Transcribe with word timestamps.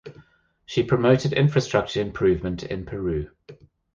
She 0.65 0.81
promoted 0.81 1.31
infrastructure 1.33 2.01
improvement 2.01 2.63
in 2.63 2.87
Peru. 2.87 3.29